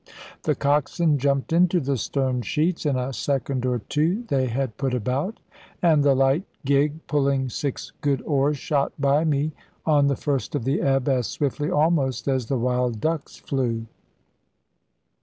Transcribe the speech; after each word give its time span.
The 0.41 0.55
coxswain 0.55 1.19
jumped 1.19 1.53
into 1.53 1.79
the 1.79 1.95
stern 1.95 2.41
sheets; 2.41 2.87
in 2.87 2.95
a 2.97 3.13
second 3.13 3.67
or 3.67 3.77
two 3.87 4.23
they 4.29 4.47
had 4.47 4.75
put 4.77 4.95
about, 4.95 5.39
and 5.79 6.03
the 6.03 6.15
light 6.15 6.43
gig 6.65 7.05
pulling 7.05 7.49
six 7.49 7.91
good 8.01 8.23
oars 8.23 8.57
shot 8.57 8.93
by 8.97 9.23
me, 9.25 9.51
on 9.85 10.07
the 10.07 10.15
first 10.15 10.55
of 10.55 10.63
the 10.65 10.81
ebb, 10.81 11.07
as 11.07 11.27
swiftly 11.27 11.69
almost 11.69 12.27
as 12.27 12.47
the 12.47 12.57
wild 12.57 12.99
ducks 12.99 13.37
flew. 13.37 13.85